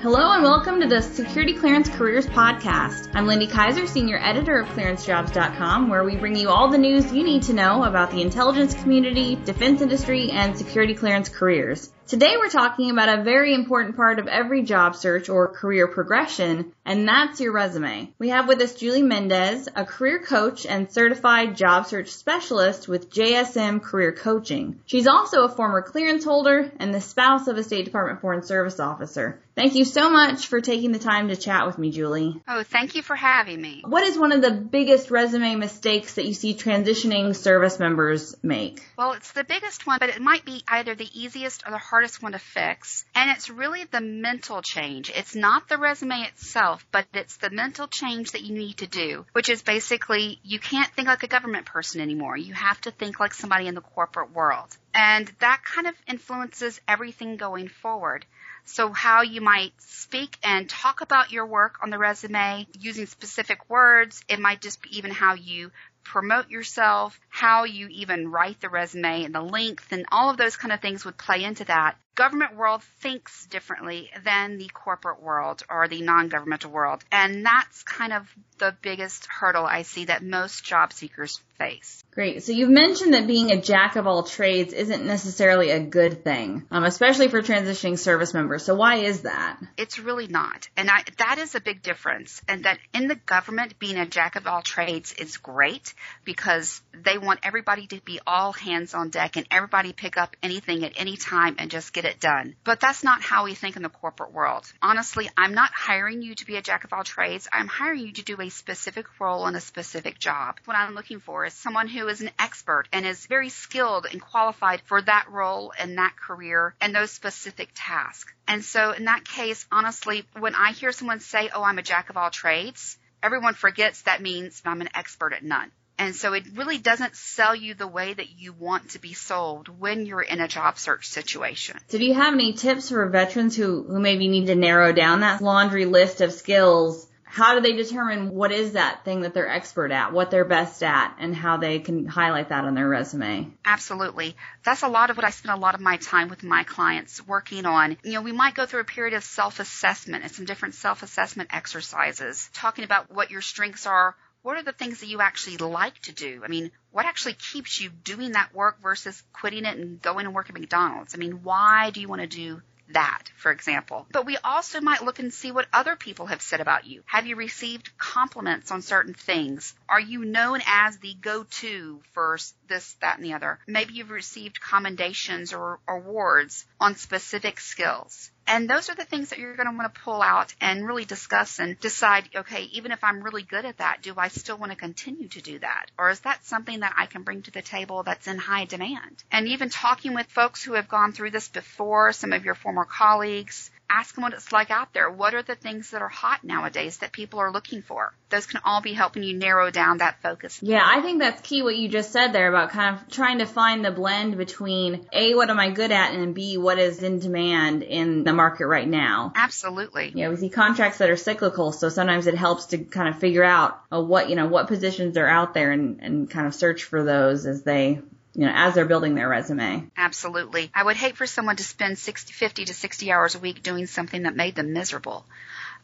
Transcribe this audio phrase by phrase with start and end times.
[0.00, 3.10] Hello and welcome to the Security Clearance Careers Podcast.
[3.14, 7.24] I'm Lindy Kyzer, Senior Editor of ClearanceJobs.com, where we bring you all the news you
[7.24, 11.90] need to know about the intelligence community, defense industry, and security clearance careers.
[12.08, 16.72] Today we're talking about a very important part of every job search or career progression,
[16.86, 18.10] and that's your resume.
[18.18, 23.10] We have with us Julie Mendez, a career coach and certified job search specialist with
[23.10, 24.80] JSM Career Coaching.
[24.86, 28.80] She's also a former clearance holder and the spouse of a State Department Foreign Service
[28.80, 29.38] officer.
[29.58, 32.40] Thank you so much for taking the time to chat with me, Julie.
[32.46, 33.82] Oh, thank you for having me.
[33.84, 38.80] What is one of the biggest resume mistakes that you see transitioning service members make?
[38.96, 41.97] Well, it's the biggest one, but it might be either the easiest or the hardest
[42.22, 43.04] one to fix.
[43.14, 45.10] And it's really the mental change.
[45.14, 49.26] It's not the resume itself, but it's the mental change that you need to do,
[49.32, 52.36] which is basically you can't think like a government person anymore.
[52.36, 54.76] You have to think like somebody in the corporate world.
[54.94, 58.24] And that kind of influences everything going forward.
[58.64, 63.70] So how you might speak and talk about your work on the resume using specific
[63.70, 64.22] words.
[64.28, 65.70] It might just be even how you
[66.08, 70.56] promote yourself, how you even write the resume and the length and all of those
[70.56, 71.96] kind of things would play into that.
[72.18, 77.04] Government world thinks differently than the corporate world or the non-governmental world.
[77.12, 82.02] And that's kind of the biggest hurdle I see that most job seekers face.
[82.12, 82.42] Great.
[82.42, 86.66] So you've mentioned that being a jack of all trades isn't necessarily a good thing,
[86.70, 88.64] um, especially for transitioning service members.
[88.64, 89.60] So why is that?
[89.76, 90.68] It's really not.
[90.76, 92.42] And I, that is a big difference.
[92.48, 97.18] And that in the government, being a jack of all trades is great because they
[97.18, 101.16] want everybody to be all hands on deck and everybody pick up anything at any
[101.16, 102.56] time and just get it done.
[102.64, 104.70] But that's not how we think in the corporate world.
[104.82, 107.48] Honestly, I'm not hiring you to be a jack of all trades.
[107.52, 110.58] I'm hiring you to do a specific role in a specific job.
[110.64, 114.20] What I'm looking for is someone who is an expert and is very skilled and
[114.20, 118.32] qualified for that role and that career and those specific tasks.
[118.46, 122.10] And so in that case, honestly, when I hear someone say, oh, I'm a jack
[122.10, 125.70] of all trades, everyone forgets that means I'm an expert at none.
[125.98, 129.68] And so it really doesn't sell you the way that you want to be sold
[129.68, 131.76] when you're in a job search situation.
[131.88, 135.20] So do you have any tips for veterans who, who maybe need to narrow down
[135.20, 139.48] that laundry list of skills how do they determine what is that thing that they're
[139.48, 143.52] expert at, what they're best at, and how they can highlight that on their resume?
[143.64, 144.34] Absolutely.
[144.64, 147.24] That's a lot of what I spend a lot of my time with my clients
[147.26, 147.98] working on.
[148.02, 152.48] You know, we might go through a period of self-assessment and some different self-assessment exercises,
[152.54, 154.16] talking about what your strengths are,
[154.48, 156.40] what are the things that you actually like to do?
[156.42, 160.34] I mean, what actually keeps you doing that work versus quitting it and going and
[160.34, 161.14] working at McDonald's?
[161.14, 164.06] I mean, why do you want to do that, for example.
[164.10, 167.02] But we also might look and see what other people have said about you.
[167.04, 169.74] Have you received compliments on certain things?
[169.88, 172.38] Are you known as the go-to for
[172.68, 173.58] this, that, and the other?
[173.66, 178.30] Maybe you've received commendations or awards on specific skills.
[178.48, 181.04] And those are the things that you're going to want to pull out and really
[181.04, 184.72] discuss and decide, okay, even if I'm really good at that, do I still want
[184.72, 185.90] to continue to do that?
[185.98, 189.22] Or is that something that I can bring to the table that's in high demand?
[189.30, 192.86] And even talking with folks who have gone through this before, some of your former
[192.86, 195.10] colleagues, ask them what it's like out there.
[195.10, 198.12] What are the things that are hot nowadays that people are looking for?
[198.30, 200.60] Those can all be helping you narrow down that focus.
[200.62, 203.46] Yeah, I think that's key what you just said there about kind of trying to
[203.46, 207.20] find the blend between A, what am I good at, and B, what is in
[207.20, 209.32] demand in the market right now.
[209.34, 210.12] Absolutely.
[210.14, 213.44] Yeah, we see contracts that are cyclical, so sometimes it helps to kind of figure
[213.44, 216.84] out uh, what, you know, what positions are out there and, and kind of search
[216.84, 218.00] for those as they
[218.38, 219.90] you know, as they're building their resume.
[219.96, 220.70] Absolutely.
[220.72, 223.86] I would hate for someone to spend 60, 50 to 60 hours a week doing
[223.86, 225.26] something that made them miserable.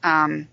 [0.05, 0.47] Um,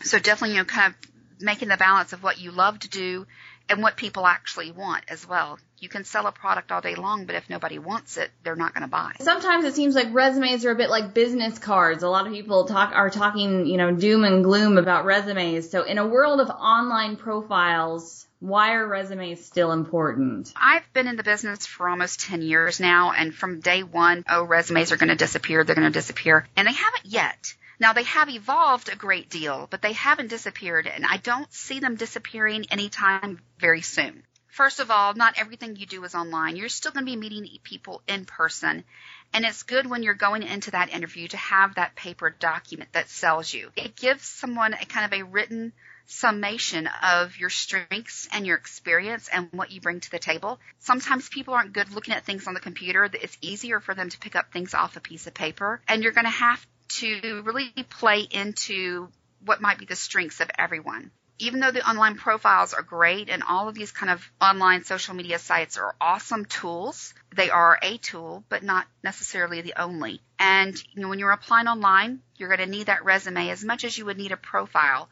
[0.00, 3.26] so definitely, you know, kind of making the balance of what you love to do
[3.68, 5.58] and what people actually want as well.
[5.80, 8.72] You can sell a product all day long, but if nobody wants it, they're not
[8.72, 9.12] going to buy.
[9.20, 12.02] Sometimes it seems like resumes are a bit like business cards.
[12.02, 15.68] A lot of people talk are talking, you know, doom and gloom about resumes.
[15.68, 20.52] So in a world of online profiles, why are resumes still important?
[20.56, 24.42] I've been in the business for almost 10 years now, and from day one, oh,
[24.42, 26.48] resumes are going to disappear, they're going to disappear.
[26.56, 27.54] And they haven't yet.
[27.78, 31.78] Now they have evolved a great deal, but they haven't disappeared, and I don't see
[31.78, 34.24] them disappearing anytime very soon.
[34.48, 36.56] First of all, not everything you do is online.
[36.56, 38.84] You're still going to be meeting people in person.
[39.32, 43.08] And it's good when you're going into that interview to have that paper document that
[43.08, 43.70] sells you.
[43.76, 45.72] It gives someone a kind of a written
[46.06, 50.58] summation of your strengths and your experience and what you bring to the table.
[50.78, 53.08] Sometimes people aren't good looking at things on the computer.
[53.12, 55.80] It's easier for them to pick up things off a piece of paper.
[55.88, 56.66] And you're going to have
[57.00, 59.08] to really play into
[59.44, 61.10] what might be the strengths of everyone.
[61.42, 65.14] even though the online profiles are great and all of these kind of online social
[65.14, 70.20] media sites are awesome tools, they are a tool, but not necessarily the only.
[70.38, 73.84] And you know, when you're applying online, you're going to need that resume as much
[73.84, 75.08] as you would need a profile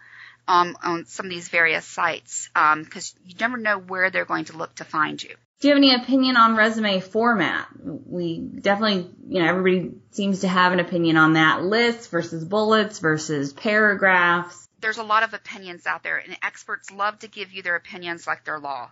[0.51, 4.47] um, on some of these various sites because um, you never know where they're going
[4.47, 5.33] to look to find you.
[5.61, 7.69] Do you have any opinion on resume format?
[7.85, 11.63] We definitely, you know, everybody seems to have an opinion on that.
[11.63, 14.67] Lists versus bullets versus paragraphs.
[14.81, 18.27] There's a lot of opinions out there, and experts love to give you their opinions
[18.27, 18.91] like they're law.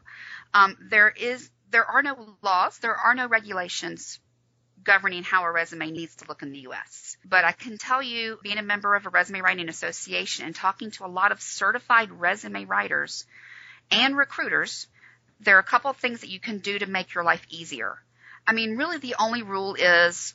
[0.55, 4.21] Um, there is, there are no laws, there are no regulations
[4.88, 7.19] governing how a resume needs to look in the U.S.
[7.23, 10.90] But I can tell you, being a member of a resume writing association and talking
[10.93, 13.26] to a lot of certified resume writers
[13.90, 14.87] and recruiters,
[15.40, 17.99] there are a couple of things that you can do to make your life easier.
[18.46, 20.35] I mean, really the only rule is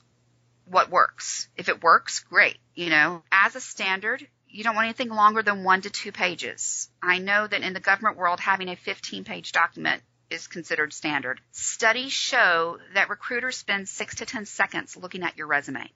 [0.67, 1.47] what works.
[1.57, 2.59] If it works, great.
[2.75, 6.91] You know, as a standard, you don't want anything longer than one to two pages.
[7.01, 10.03] I know that in the government world, having a 15 page document
[10.33, 11.39] is considered standard.
[11.51, 15.89] Studies show that recruiters spend six to 10 seconds looking at your resume.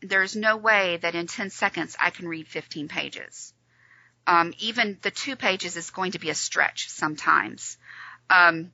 [0.00, 3.52] There's no way that in 10 seconds I can read 15 pages.
[4.26, 7.78] Um, even the two pages is going to be a stretch sometimes.
[8.28, 8.72] Um,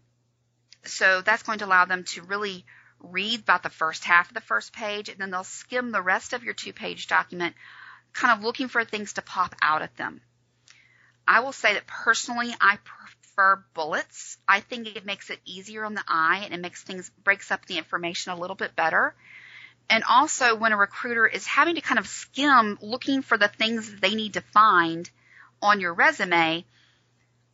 [0.84, 2.64] so that's going to allow them to really
[3.00, 6.32] read about the first half of the first page, and then they'll skim the rest
[6.32, 7.55] of your two page document,
[8.12, 10.20] kind of looking for things to pop out at them.
[11.26, 12.78] I will say that personally, I
[13.43, 14.39] prefer bullets.
[14.47, 17.67] I think it makes it easier on the eye and it makes things, breaks up
[17.67, 19.15] the information a little bit better.
[19.91, 24.00] And also when a recruiter is having to kind of skim looking for the things
[24.00, 25.11] they need to find
[25.61, 26.65] on your resume,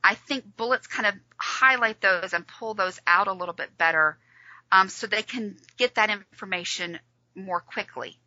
[0.04, 4.18] I think bullets kind of highlight those and pull those out a little bit better
[4.70, 6.98] um, so they can get that information
[7.34, 8.18] more quickly.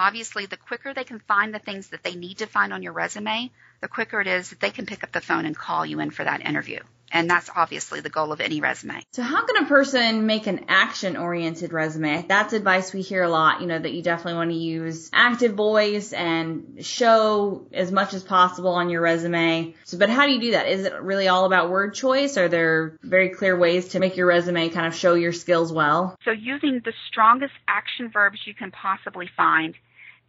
[0.00, 2.94] Obviously, the quicker they can find the things that they need to find on your
[2.94, 3.50] resume,
[3.82, 6.10] the quicker it is that they can pick up the phone and call you in
[6.10, 6.80] for that interview.
[7.12, 9.02] And that's obviously the goal of any resume.
[9.10, 12.24] So how can a person make an action oriented resume?
[12.26, 15.52] That's advice we hear a lot, you know, that you definitely want to use active
[15.52, 19.74] voice and show as much as possible on your resume.
[19.84, 20.66] So, but how do you do that?
[20.68, 22.38] Is it really all about word choice?
[22.38, 26.16] Are there very clear ways to make your resume kind of show your skills well?
[26.24, 29.74] So using the strongest action verbs you can possibly find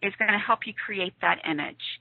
[0.01, 2.00] is going to help you create that image.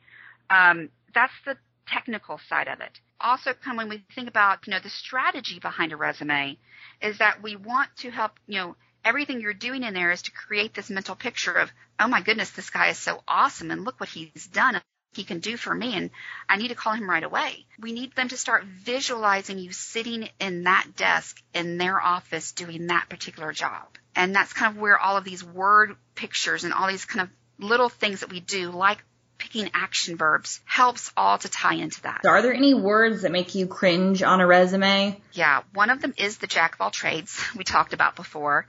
[0.48, 1.56] Um, that's the
[1.86, 3.00] technical side of it.
[3.20, 6.56] Also, when we think about, you know, the strategy behind a resume
[7.02, 10.32] is that we want to help, you know, everything you're doing in there is to
[10.32, 14.00] create this mental picture of, oh my goodness, this guy is so awesome and look
[14.00, 14.80] what he's done.
[15.12, 16.10] He can do for me and
[16.48, 17.66] I need to call him right away.
[17.80, 22.86] We need them to start visualizing you sitting in that desk in their office doing
[22.86, 23.88] that particular job.
[24.14, 27.30] And that's kind of where all of these word pictures and all these kind of
[27.60, 29.04] little things that we do, like
[29.38, 32.20] picking action verbs helps all to tie into that.
[32.26, 35.20] Are there any words that make you cringe on a resume?
[35.32, 38.66] Yeah, one of them is the jack of all trades we talked about before,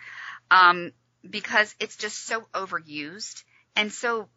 [0.50, 0.92] um,
[1.30, 3.44] because it's just so overused
[3.76, 4.28] and so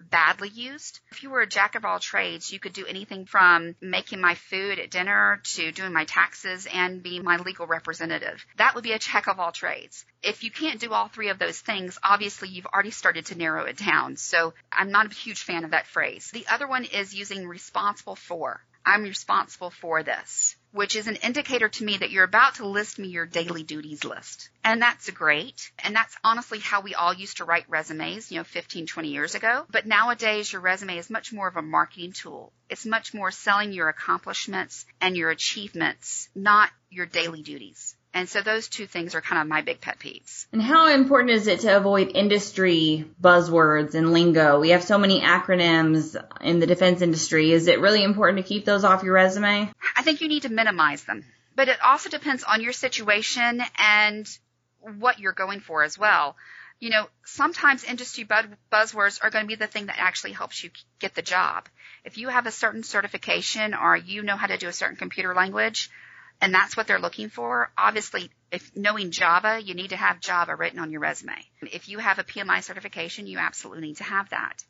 [0.00, 1.00] badly used.
[1.10, 4.34] If you were a jack of all trades, you could do anything from making my
[4.34, 8.44] food at dinner to doing my taxes and being my legal representative.
[8.56, 10.04] That would be a jack of all trades.
[10.22, 13.64] If you can't do all three of those things, obviously you've already started to narrow
[13.64, 14.16] it down.
[14.16, 16.30] So I'm not a huge fan of that phrase.
[16.32, 18.60] The other one is using responsible for.
[18.84, 22.98] I'm responsible for this which is an indicator to me that you're about to list
[22.98, 24.50] me your daily duties list.
[24.62, 25.70] And that's great.
[25.82, 29.34] And that's honestly how we all used to write resumes, you know, 15, 20 years
[29.34, 29.66] ago.
[29.70, 32.52] But nowadays your resume is much more of a marketing tool.
[32.68, 37.96] It's much more selling your accomplishments and your achievements, not your daily duties.
[38.14, 40.46] And so those two things are kind of my big pet peeves.
[40.52, 44.60] And how important is it to avoid industry buzzwords and lingo?
[44.60, 47.52] We have so many acronyms in the defense industry.
[47.52, 49.70] Is it really important to keep those off your resume?
[49.96, 51.24] I think you need to minimize them.
[51.54, 54.28] But it also depends on your situation and
[54.80, 56.36] what you're going for as well.
[56.80, 60.70] You know, sometimes industry buzzwords are going to be the thing that actually helps you
[61.00, 61.68] get the job.
[62.04, 65.34] If you have a certain certification or you know how to do a certain computer
[65.34, 65.90] language,
[66.40, 67.70] and that's what they're looking for.
[67.76, 71.36] Obviously, if knowing Java, you need to have Java written on your resume.
[71.62, 74.64] If you have a PMI certification, you absolutely need to have that.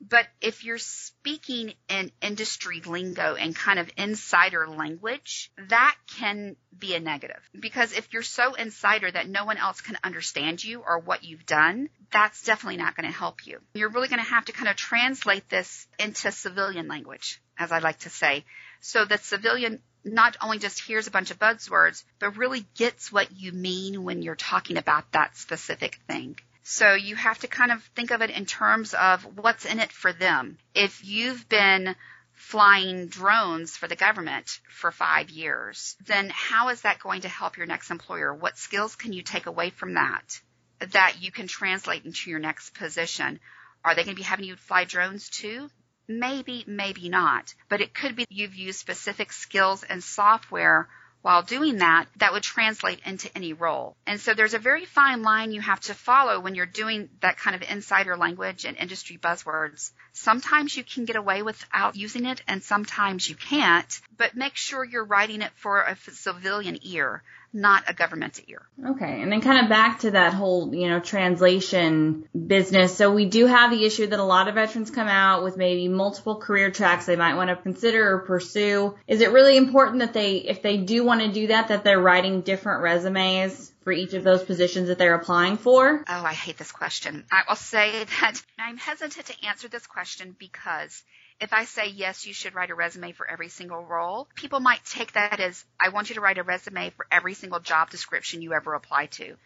[0.00, 6.94] But if you're speaking in industry lingo and kind of insider language, that can be
[6.94, 7.40] a negative.
[7.58, 11.46] Because if you're so insider that no one else can understand you or what you've
[11.46, 13.60] done, that's definitely not going to help you.
[13.74, 17.78] You're really going to have to kind of translate this into civilian language, as I
[17.78, 18.44] like to say,
[18.80, 23.32] so that civilian not only just hears a bunch of buzzwords, but really gets what
[23.32, 26.38] you mean when you're talking about that specific thing.
[26.62, 29.92] So you have to kind of think of it in terms of what's in it
[29.92, 30.58] for them.
[30.74, 31.94] If you've been
[32.32, 37.56] flying drones for the government for five years, then how is that going to help
[37.56, 38.34] your next employer?
[38.34, 40.40] What skills can you take away from that
[40.80, 43.40] that you can translate into your next position?
[43.84, 45.68] Are they going to be having you fly drones too?
[46.08, 47.54] Maybe, maybe not.
[47.68, 50.88] But it could be you've used specific skills and software
[51.24, 53.96] while doing that, that would translate into any role.
[54.06, 57.38] And so there's a very fine line you have to follow when you're doing that
[57.38, 59.90] kind of insider language and industry buzzwords.
[60.12, 64.84] Sometimes you can get away without using it and sometimes you can't, but make sure
[64.84, 67.22] you're writing it for a civilian ear
[67.54, 68.62] not a government ear.
[68.84, 69.22] Okay.
[69.22, 72.96] And then kind of back to that whole, you know, translation business.
[72.96, 75.86] So we do have the issue that a lot of veterans come out with maybe
[75.88, 78.96] multiple career tracks they might want to consider or pursue.
[79.06, 82.00] Is it really important that they, if they do want to do that, that they're
[82.00, 86.04] writing different resumes for each of those positions that they're applying for?
[86.08, 87.24] Oh, I hate this question.
[87.30, 91.04] I will say that I'm hesitant to answer this question because
[91.40, 94.84] if I say, yes, you should write a resume for every single role, people might
[94.84, 98.42] take that as, I want you to write a resume for every single job description
[98.42, 99.36] you ever apply to.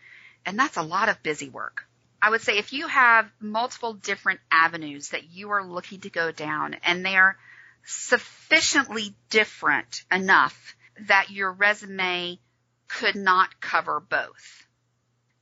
[0.44, 1.84] And that's a lot of busy work.
[2.20, 6.32] I would say if you have multiple different avenues that you are looking to go
[6.32, 7.36] down and they are
[7.84, 10.76] sufficiently different enough
[11.06, 12.38] that your resume
[12.88, 14.66] could not cover both,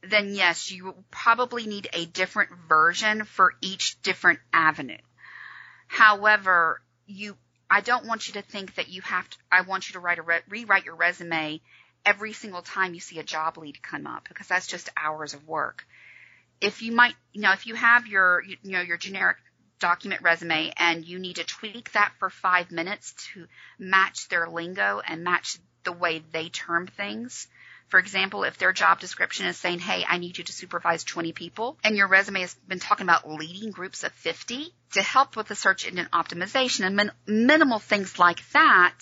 [0.02, 4.98] then yes, you probably need a different version for each different avenue.
[5.86, 7.36] However, you,
[7.70, 10.18] I don't want you to think that you have to, I want you to write
[10.18, 11.60] a, re, rewrite your resume
[12.04, 15.46] every single time you see a job lead come up because that's just hours of
[15.46, 15.86] work.
[16.60, 19.36] If you might, you know, if you have your, you know, your generic
[19.78, 23.46] document resume and you need to tweak that for five minutes to
[23.78, 27.48] match their lingo and match the way they term things,
[27.88, 31.32] for example, if their job description is saying, hey, I need you to supervise 20
[31.32, 35.48] people, and your resume has been talking about leading groups of 50 to help with
[35.48, 38.94] the search engine optimization and min- minimal things like that,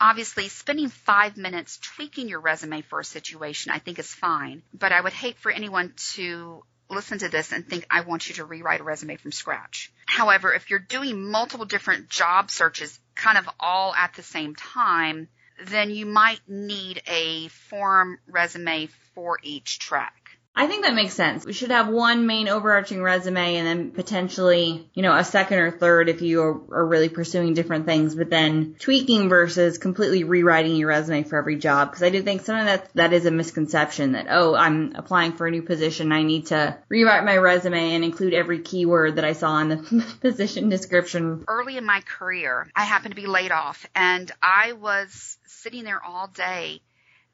[0.00, 4.62] obviously spending five minutes tweaking your resume for a situation I think is fine.
[4.74, 8.34] But I would hate for anyone to listen to this and think I want you
[8.36, 9.92] to rewrite a resume from scratch.
[10.06, 15.28] However, if you're doing multiple different job searches kind of all at the same time,
[15.66, 20.21] then you might need a form resume for each track.
[20.54, 21.46] I think that makes sense.
[21.46, 25.70] We should have one main overarching resume and then potentially, you know, a second or
[25.70, 30.76] third if you are, are really pursuing different things, but then tweaking versus completely rewriting
[30.76, 31.92] your resume for every job.
[31.92, 35.32] Cause I do think some of that, that is a misconception that, oh, I'm applying
[35.32, 36.12] for a new position.
[36.12, 40.16] I need to rewrite my resume and include every keyword that I saw in the
[40.20, 41.44] position description.
[41.48, 46.02] Early in my career, I happened to be laid off and I was sitting there
[46.04, 46.82] all day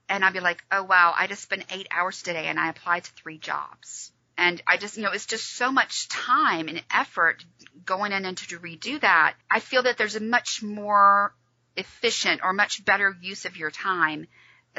[0.09, 3.05] and I'd be like, oh wow, I just spent eight hours today and I applied
[3.05, 4.13] to three jobs.
[4.37, 7.45] And I just, you know, it's just so much time and effort
[7.85, 9.35] going in and to redo that.
[9.51, 11.35] I feel that there's a much more
[11.77, 14.29] efficient or much better use of your time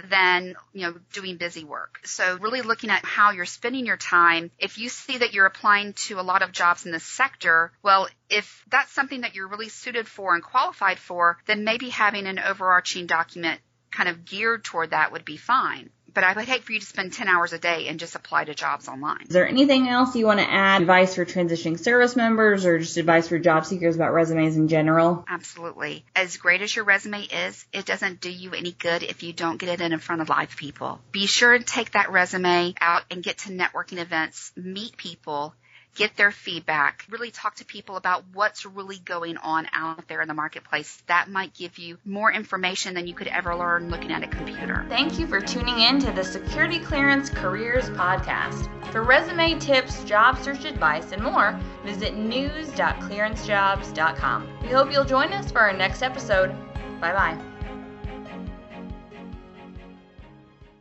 [0.10, 2.00] than, you know, doing busy work.
[2.06, 4.52] So really looking at how you're spending your time.
[4.60, 8.08] If you see that you're applying to a lot of jobs in this sector, well,
[8.30, 12.40] if that's something that you're really suited for and qualified for, then maybe having an
[12.40, 13.60] overarching document
[14.00, 15.90] kind of geared toward that would be fine.
[16.14, 18.46] But I would hate for you to spend 10 hours a day and just apply
[18.46, 19.24] to jobs online.
[19.24, 20.82] Is there anything else you want to add?
[20.82, 25.26] Advice for transitioning service members or just advice for job seekers about resumes in general?
[25.28, 26.06] Absolutely.
[26.16, 29.58] As great as your resume is, it doesn't do you any good if you don't
[29.58, 31.02] get it in front of live people.
[31.12, 35.54] Be sure to take that resume out and get to networking events, meet people,
[35.96, 40.28] get their feedback, really talk to people about what's really going on out there in
[40.28, 41.02] the marketplace.
[41.08, 44.86] That might give you more information than you could ever learn looking at a computer.
[44.90, 48.68] Thank you for tuning in to the Security Clearance Careers Podcast.
[48.92, 54.48] For resume tips, job search advice, and more, visit news.clearancejobs.com.
[54.64, 56.50] We hope you'll join us for our next episode.
[57.00, 57.49] Bye bye.